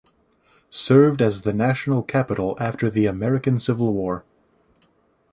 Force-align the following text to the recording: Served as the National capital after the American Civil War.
Served 0.71 1.21
as 1.21 1.43
the 1.43 1.53
National 1.53 2.01
capital 2.01 2.57
after 2.59 2.89
the 2.89 3.05
American 3.05 3.59
Civil 3.59 3.93
War. 3.93 4.25